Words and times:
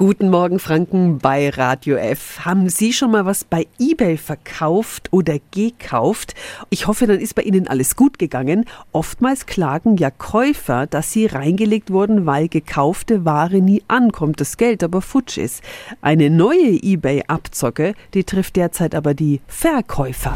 Guten 0.00 0.30
Morgen 0.30 0.58
Franken 0.58 1.18
bei 1.18 1.50
Radio 1.50 1.96
F. 1.96 2.46
Haben 2.46 2.70
Sie 2.70 2.94
schon 2.94 3.10
mal 3.10 3.26
was 3.26 3.44
bei 3.44 3.66
eBay 3.78 4.16
verkauft 4.16 5.08
oder 5.10 5.36
gekauft? 5.50 6.34
Ich 6.70 6.86
hoffe, 6.86 7.06
dann 7.06 7.20
ist 7.20 7.34
bei 7.34 7.42
Ihnen 7.42 7.68
alles 7.68 7.96
gut 7.96 8.18
gegangen. 8.18 8.64
Oftmals 8.92 9.44
klagen 9.44 9.98
ja 9.98 10.10
Käufer, 10.10 10.86
dass 10.86 11.12
sie 11.12 11.26
reingelegt 11.26 11.90
wurden, 11.90 12.24
weil 12.24 12.48
gekaufte 12.48 13.26
Ware 13.26 13.60
nie 13.60 13.82
ankommt, 13.88 14.40
das 14.40 14.56
Geld 14.56 14.82
aber 14.82 15.02
futsch 15.02 15.36
ist. 15.36 15.62
Eine 16.00 16.30
neue 16.30 16.82
eBay-Abzocke, 16.82 17.92
die 18.14 18.24
trifft 18.24 18.56
derzeit 18.56 18.94
aber 18.94 19.12
die 19.12 19.42
Verkäufer. 19.48 20.34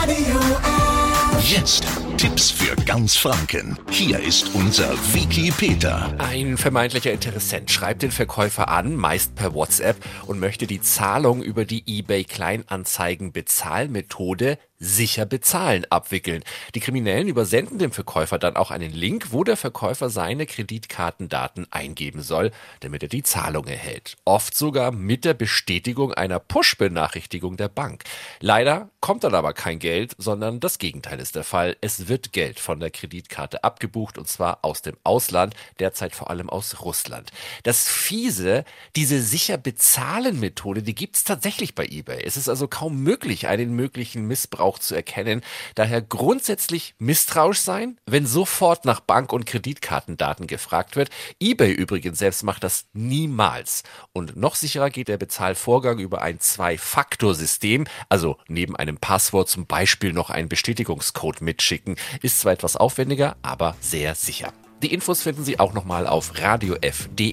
Radio 0.00 0.38
F. 0.62 1.50
Jetzt 1.50 1.84
Tipps 2.16 2.50
für 2.50 2.74
ganz 2.86 3.14
Franken. 3.14 3.78
Hier 3.90 4.18
ist 4.18 4.54
unser 4.54 4.90
Wiki 5.12 5.50
Peter. 5.50 6.14
Ein 6.16 6.56
vermeintlicher 6.56 7.12
Interessent 7.12 7.70
schreibt 7.70 8.00
den 8.00 8.10
Verkäufer 8.10 8.68
an, 8.68 8.96
meist 8.96 9.34
per 9.34 9.52
WhatsApp, 9.52 9.96
und 10.26 10.40
möchte 10.40 10.66
die 10.66 10.80
Zahlung 10.80 11.42
über 11.42 11.66
die 11.66 11.82
eBay 11.86 12.24
Kleinanzeigen 12.24 13.32
Bezahlmethode 13.32 14.58
sicher 14.78 15.26
bezahlen 15.26 15.86
abwickeln. 15.90 16.42
Die 16.74 16.80
Kriminellen 16.80 17.28
übersenden 17.28 17.78
dem 17.78 17.92
Verkäufer 17.92 18.38
dann 18.38 18.56
auch 18.56 18.70
einen 18.70 18.92
Link, 18.92 19.32
wo 19.32 19.44
der 19.44 19.56
Verkäufer 19.56 20.10
seine 20.10 20.46
Kreditkartendaten 20.46 21.66
eingeben 21.70 22.22
soll, 22.22 22.50
damit 22.80 23.02
er 23.02 23.08
die 23.08 23.22
Zahlung 23.22 23.66
erhält. 23.66 24.16
Oft 24.24 24.54
sogar 24.54 24.92
mit 24.92 25.24
der 25.24 25.34
Bestätigung 25.34 26.12
einer 26.12 26.38
Push-Benachrichtigung 26.38 27.56
der 27.56 27.68
Bank. 27.68 28.04
Leider 28.40 28.90
kommt 29.00 29.24
dann 29.24 29.34
aber 29.34 29.52
kein 29.52 29.78
Geld, 29.78 30.14
sondern 30.18 30.60
das 30.60 30.78
Gegenteil 30.78 31.20
ist 31.20 31.36
der 31.36 31.44
Fall. 31.44 31.76
Es 31.80 32.08
wird 32.08 32.32
Geld 32.32 32.60
von 32.60 32.80
der 32.80 32.90
Kreditkarte 32.90 33.64
abgebucht 33.64 34.18
und 34.18 34.28
zwar 34.28 34.58
aus 34.62 34.82
dem 34.82 34.96
Ausland, 35.04 35.54
derzeit 35.78 36.14
vor 36.14 36.30
allem 36.30 36.50
aus 36.50 36.82
Russland. 36.82 37.30
Das 37.62 37.88
Fiese, 37.88 38.64
diese 38.94 39.22
sicher 39.22 39.56
bezahlen 39.56 40.38
Methode, 40.38 40.82
die 40.82 40.94
gibt's 40.94 41.24
tatsächlich 41.24 41.74
bei 41.74 41.86
eBay. 41.86 42.22
Es 42.22 42.36
ist 42.36 42.48
also 42.48 42.68
kaum 42.68 43.02
möglich, 43.02 43.46
einen 43.48 43.74
möglichen 43.74 44.26
Missbrauch 44.26 44.65
auch 44.66 44.78
zu 44.78 44.94
erkennen. 44.94 45.42
Daher 45.74 46.02
grundsätzlich 46.02 46.94
misstrauisch 46.98 47.60
sein, 47.60 47.98
wenn 48.06 48.26
sofort 48.26 48.84
nach 48.84 49.00
Bank- 49.00 49.32
und 49.32 49.46
Kreditkartendaten 49.46 50.46
gefragt 50.46 50.96
wird. 50.96 51.10
eBay 51.40 51.72
übrigens 51.72 52.18
selbst 52.18 52.42
macht 52.42 52.64
das 52.64 52.86
niemals. 52.92 53.82
Und 54.12 54.36
noch 54.36 54.54
sicherer 54.54 54.90
geht 54.90 55.08
der 55.08 55.16
Bezahlvorgang 55.16 55.98
über 55.98 56.22
ein 56.22 56.40
Zwei-Faktor-System, 56.40 57.86
also 58.08 58.36
neben 58.48 58.76
einem 58.76 58.98
Passwort 58.98 59.48
zum 59.48 59.66
Beispiel 59.66 60.12
noch 60.12 60.30
einen 60.30 60.48
Bestätigungscode 60.48 61.40
mitschicken. 61.40 61.96
Ist 62.22 62.40
zwar 62.40 62.52
etwas 62.52 62.76
aufwendiger, 62.76 63.36
aber 63.42 63.76
sehr 63.80 64.14
sicher. 64.14 64.52
Die 64.82 64.92
Infos 64.92 65.22
finden 65.22 65.44
Sie 65.44 65.58
auch 65.58 65.72
nochmal 65.72 66.06
auf 66.06 66.38
radiof.de. 66.38 67.32